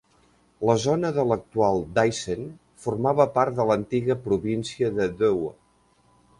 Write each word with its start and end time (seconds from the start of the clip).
La 0.69 0.75
zona 0.83 1.11
de 1.17 1.25
l'actual 1.31 1.83
Daisen 1.99 2.49
formava 2.87 3.29
part 3.37 3.59
de 3.61 3.69
l'antiga 3.73 4.19
província 4.27 4.93
de 5.01 5.11
Dewa. 5.23 5.57